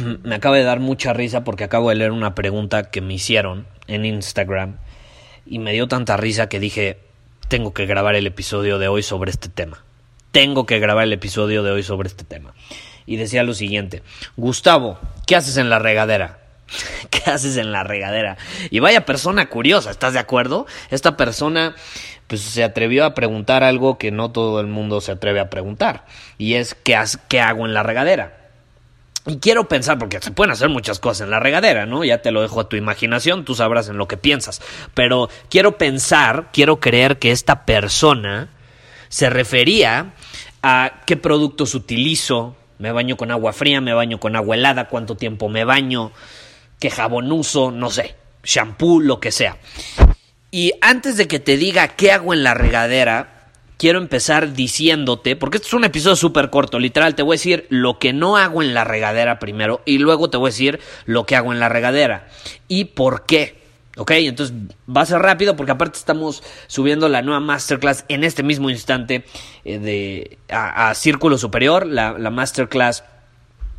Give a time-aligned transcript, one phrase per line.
[0.22, 3.66] Me acaba de dar mucha risa porque acabo de leer una pregunta que me hicieron
[3.86, 4.78] en Instagram
[5.46, 6.98] y me dio tanta risa que dije,
[7.48, 9.84] tengo que grabar el episodio de hoy sobre este tema.
[10.32, 12.54] Tengo que grabar el episodio de hoy sobre este tema.
[13.06, 14.02] Y decía lo siguiente,
[14.36, 16.38] Gustavo, ¿qué haces en la regadera?
[17.10, 18.36] ¿Qué haces en la regadera?
[18.70, 20.66] Y vaya persona curiosa, ¿estás de acuerdo?
[20.90, 21.74] Esta persona
[22.28, 26.04] pues se atrevió a preguntar algo que no todo el mundo se atreve a preguntar.
[26.38, 26.96] Y es ¿qué,
[27.26, 28.39] qué hago en la regadera?
[29.26, 32.04] Y quiero pensar, porque se pueden hacer muchas cosas en la regadera, ¿no?
[32.04, 34.62] Ya te lo dejo a tu imaginación, tú sabrás en lo que piensas.
[34.94, 38.48] Pero quiero pensar, quiero creer que esta persona
[39.08, 40.14] se refería
[40.62, 45.16] a qué productos utilizo, me baño con agua fría, me baño con agua helada, cuánto
[45.16, 46.12] tiempo me baño,
[46.78, 49.58] qué jabón uso, no sé, shampoo, lo que sea.
[50.50, 53.39] Y antes de que te diga qué hago en la regadera,
[53.80, 57.66] quiero empezar diciéndote, porque este es un episodio súper corto, literal, te voy a decir
[57.70, 61.24] lo que no hago en la regadera primero y luego te voy a decir lo
[61.24, 62.28] que hago en la regadera
[62.68, 63.58] y por qué.
[63.96, 64.10] ¿Ok?
[64.12, 64.54] Entonces
[64.86, 69.24] va a ser rápido porque aparte estamos subiendo la nueva masterclass en este mismo instante
[69.64, 73.02] eh, de, a, Círculo Superior, la, masterclass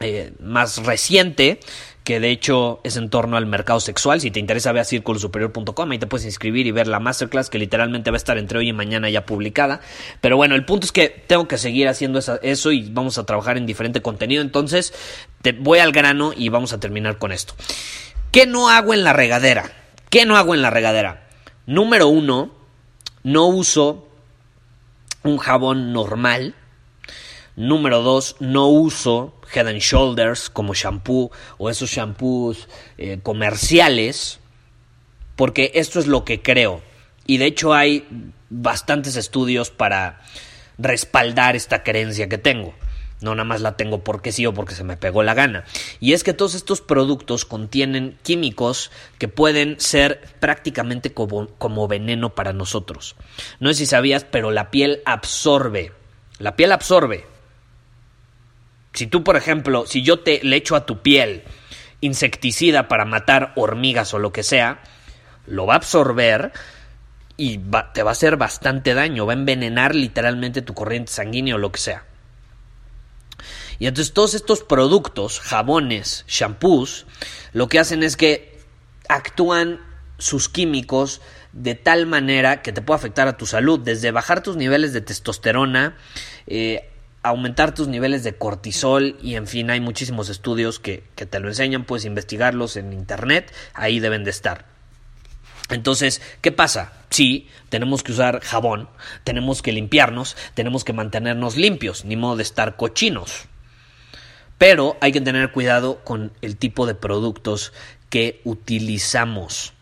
[0.00, 1.60] eh, más reciente
[2.04, 4.20] que de hecho es en torno al mercado sexual.
[4.20, 7.58] Si te interesa, ve a círculosuperior.com, ahí te puedes inscribir y ver la masterclass que
[7.58, 9.80] literalmente va a estar entre hoy y mañana ya publicada.
[10.20, 13.56] Pero bueno, el punto es que tengo que seguir haciendo eso y vamos a trabajar
[13.56, 14.42] en diferente contenido.
[14.42, 14.92] Entonces,
[15.40, 17.54] te voy al grano y vamos a terminar con esto.
[18.30, 19.72] ¿Qué no hago en la regadera?
[20.10, 21.28] ¿Qué no hago en la regadera?
[21.66, 22.52] Número uno,
[23.22, 24.06] no uso
[25.22, 26.54] un jabón normal.
[27.56, 34.40] Número dos, no uso Head and Shoulders como shampoo o esos shampoos eh, comerciales.
[35.36, 36.82] Porque esto es lo que creo.
[37.26, 38.06] Y de hecho hay
[38.50, 40.20] bastantes estudios para
[40.78, 42.74] respaldar esta creencia que tengo.
[43.20, 45.64] No nada más la tengo porque sí o porque se me pegó la gana.
[45.98, 52.34] Y es que todos estos productos contienen químicos que pueden ser prácticamente como, como veneno
[52.34, 53.16] para nosotros.
[53.60, 55.92] No sé si sabías, pero la piel absorbe.
[56.38, 57.33] La piel absorbe.
[58.94, 61.42] Si tú, por ejemplo, si yo te le echo a tu piel
[62.00, 64.82] insecticida para matar hormigas o lo que sea,
[65.46, 66.52] lo va a absorber
[67.36, 67.58] y
[67.92, 71.72] te va a hacer bastante daño, va a envenenar literalmente tu corriente sanguínea o lo
[71.72, 72.04] que sea.
[73.78, 77.06] Y entonces todos estos productos, jabones, shampoos,
[77.52, 78.60] lo que hacen es que
[79.08, 79.80] actúan
[80.18, 81.20] sus químicos
[81.52, 85.00] de tal manera que te puede afectar a tu salud, desde bajar tus niveles de
[85.00, 85.96] testosterona,
[86.46, 86.90] eh,
[87.24, 91.48] aumentar tus niveles de cortisol y en fin hay muchísimos estudios que, que te lo
[91.48, 94.66] enseñan, puedes investigarlos en internet, ahí deben de estar.
[95.70, 96.92] Entonces, ¿qué pasa?
[97.08, 98.88] Sí, tenemos que usar jabón,
[99.24, 103.46] tenemos que limpiarnos, tenemos que mantenernos limpios, ni modo de estar cochinos.
[104.58, 107.72] Pero hay que tener cuidado con el tipo de productos
[108.10, 109.72] que utilizamos.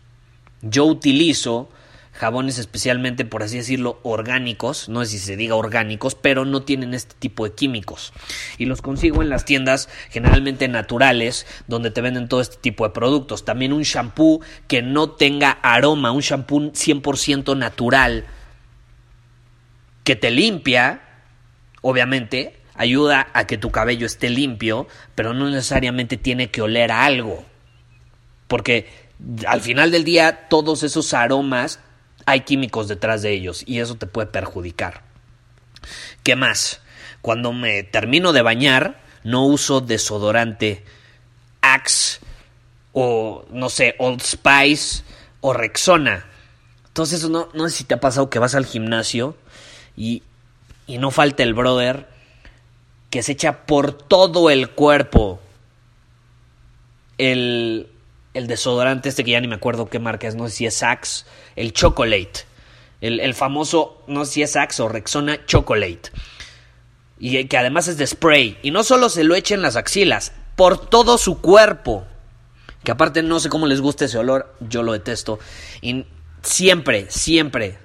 [0.61, 1.69] Yo utilizo
[2.13, 6.93] jabones especialmente, por así decirlo, orgánicos, no sé si se diga orgánicos, pero no tienen
[6.93, 8.13] este tipo de químicos.
[8.57, 12.91] Y los consigo en las tiendas generalmente naturales, donde te venden todo este tipo de
[12.91, 13.45] productos.
[13.45, 18.25] También un shampoo que no tenga aroma, un shampoo 100% natural,
[20.03, 21.01] que te limpia,
[21.81, 27.05] obviamente, ayuda a que tu cabello esté limpio, pero no necesariamente tiene que oler a
[27.05, 27.43] algo.
[28.47, 28.87] Porque
[29.47, 31.79] al final del día todos esos aromas
[32.25, 35.03] hay químicos detrás de ellos y eso te puede perjudicar.
[36.23, 36.81] ¿Qué más?
[37.21, 40.83] Cuando me termino de bañar, no uso desodorante
[41.61, 42.19] Axe
[42.91, 45.03] o no sé, Old Spice
[45.41, 46.25] o Rexona.
[46.87, 49.35] Entonces, no, no sé si te ha pasado que vas al gimnasio
[49.97, 50.23] y,
[50.85, 52.07] y no falta el brother
[53.09, 55.39] que se echa por todo el cuerpo
[57.17, 57.87] el
[58.33, 60.83] el desodorante este que ya ni me acuerdo qué marca es, no sé si es
[60.83, 61.25] Axe,
[61.55, 62.45] el Chocolate.
[63.01, 66.11] El, el famoso, no sé si es Axe o Rexona Chocolate.
[67.19, 68.57] Y que además es de spray.
[68.63, 72.05] Y no solo se lo echa en las axilas, por todo su cuerpo.
[72.83, 75.39] Que aparte no sé cómo les gusta ese olor, yo lo detesto.
[75.81, 76.05] Y
[76.41, 77.77] siempre, siempre,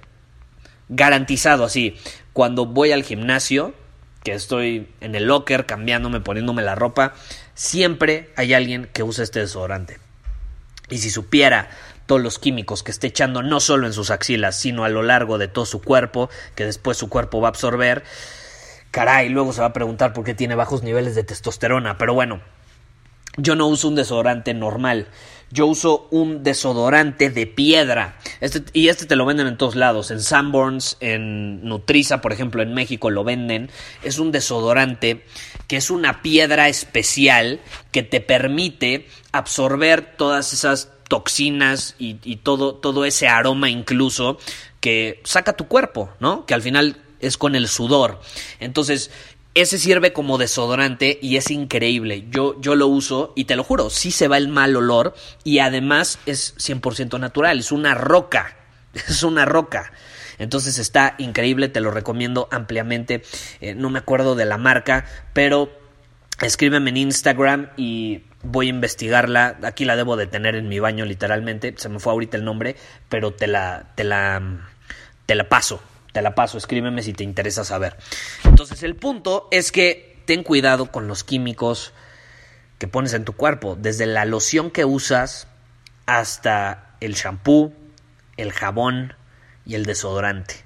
[0.89, 1.97] garantizado así,
[2.33, 3.75] cuando voy al gimnasio,
[4.25, 7.15] que estoy en el locker cambiándome, poniéndome la ropa,
[7.55, 9.99] siempre hay alguien que usa este desodorante.
[10.91, 11.71] Y si supiera
[12.07, 15.39] todos los químicos que esté echando no solo en sus axilas, sino a lo largo
[15.39, 18.03] de todo su cuerpo, que después su cuerpo va a absorber,
[18.91, 21.99] caray, luego se va a preguntar por qué tiene bajos niveles de testosterona.
[21.99, 22.41] Pero bueno,
[23.37, 25.07] yo no uso un desodorante normal.
[25.51, 28.19] Yo uso un desodorante de piedra.
[28.41, 30.11] Este, y este te lo venden en todos lados.
[30.11, 33.71] En Sanborns, en Nutriza, por ejemplo, en México lo venden.
[34.03, 35.25] Es un desodorante
[35.69, 37.61] que es una piedra especial
[37.93, 44.39] que te permite absorber todas esas toxinas y, todo, todo ese aroma incluso
[44.81, 46.47] que saca tu cuerpo, ¿no?
[46.47, 48.21] Que al final es con el sudor.
[48.61, 49.11] Entonces,
[49.55, 52.27] ese sirve como desodorante y es increíble.
[52.31, 55.15] Yo, yo lo uso y te lo juro, sí se va el mal olor
[55.45, 58.57] y además es 100% natural, es una roca,
[58.95, 59.93] es una roca.
[60.39, 63.23] Entonces está increíble, te lo recomiendo ampliamente.
[63.61, 65.71] Eh, no me acuerdo de la marca, pero
[66.41, 69.59] escríbeme en Instagram y voy a investigarla.
[69.63, 71.75] Aquí la debo de tener en mi baño literalmente.
[71.77, 72.77] Se me fue ahorita el nombre,
[73.09, 74.43] pero te la, te la,
[75.27, 75.81] te la paso
[76.13, 77.97] te la paso, escríbeme si te interesa saber.
[78.45, 81.93] Entonces el punto es que ten cuidado con los químicos
[82.79, 85.49] que pones en tu cuerpo, desde la loción que usas
[86.07, 87.73] hasta el shampoo,
[88.37, 89.15] el jabón
[89.69, 90.57] y el desodorante,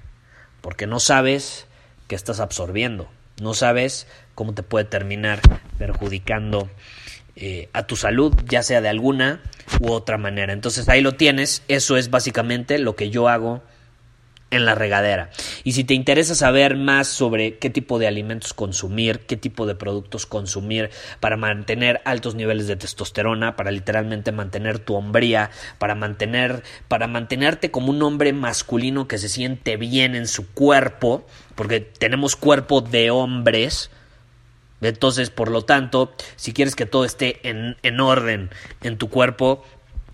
[0.61, 1.67] porque no sabes
[2.07, 3.07] qué estás absorbiendo,
[3.39, 5.41] no sabes cómo te puede terminar
[5.77, 6.69] perjudicando
[7.35, 9.41] eh, a tu salud, ya sea de alguna
[9.79, 10.53] u otra manera.
[10.53, 13.61] Entonces ahí lo tienes, eso es básicamente lo que yo hago
[14.53, 15.29] en la regadera.
[15.63, 19.75] Y si te interesa saber más sobre qué tipo de alimentos consumir, qué tipo de
[19.75, 20.89] productos consumir
[21.19, 27.71] para mantener altos niveles de testosterona, para literalmente mantener tu hombría, para mantener para mantenerte
[27.71, 31.25] como un hombre masculino que se siente bien en su cuerpo,
[31.55, 33.89] porque tenemos cuerpo de hombres,
[34.81, 38.49] entonces, por lo tanto, si quieres que todo esté en, en, orden
[38.81, 39.63] en tu cuerpo,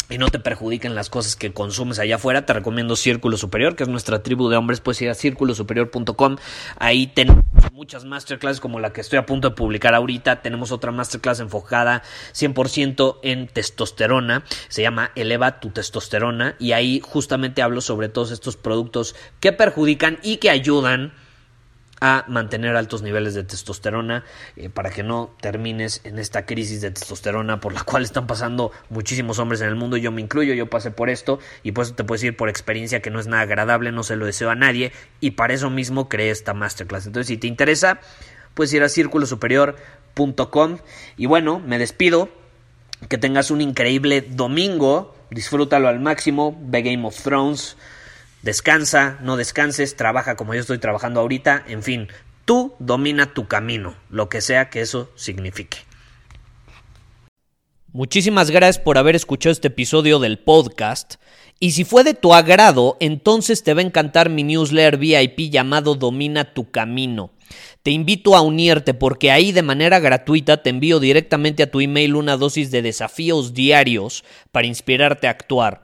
[0.09, 3.83] y no te perjudiquen las cosas que consumes allá afuera, te recomiendo Círculo Superior, que
[3.83, 4.81] es nuestra tribu de hombres.
[4.81, 6.37] Puedes ir a círculosuperior.com.
[6.77, 10.41] Ahí tenemos muchas masterclasses como la que estoy a punto de publicar ahorita.
[10.41, 12.01] Tenemos otra masterclass enfocada
[12.33, 14.43] 100% en testosterona.
[14.67, 16.55] Se llama Eleva tu testosterona.
[16.59, 21.13] Y ahí justamente hablo sobre todos estos productos que perjudican y que ayudan
[22.01, 24.23] a mantener altos niveles de testosterona
[24.55, 28.71] eh, para que no termines en esta crisis de testosterona por la cual están pasando
[28.89, 29.97] muchísimos hombres en el mundo.
[29.97, 33.09] Yo me incluyo, yo pasé por esto y pues te puedo decir por experiencia que
[33.09, 36.29] no es nada agradable, no se lo deseo a nadie y para eso mismo creé
[36.31, 37.07] esta masterclass.
[37.07, 37.99] Entonces, si te interesa,
[38.53, 40.77] puedes ir a círculosuperior.com
[41.17, 42.29] y bueno, me despido.
[43.07, 45.15] Que tengas un increíble domingo.
[45.31, 46.59] Disfrútalo al máximo.
[46.61, 47.77] Ve Game of Thrones.
[48.41, 52.07] Descansa, no descanses, trabaja como yo estoy trabajando ahorita, en fin,
[52.45, 55.79] tú domina tu camino, lo que sea que eso signifique.
[57.91, 61.15] Muchísimas gracias por haber escuchado este episodio del podcast.
[61.59, 65.95] Y si fue de tu agrado, entonces te va a encantar mi newsletter VIP llamado
[65.95, 67.31] Domina tu Camino.
[67.81, 72.15] Te invito a unirte porque ahí de manera gratuita te envío directamente a tu email
[72.15, 75.83] una dosis de desafíos diarios para inspirarte a actuar.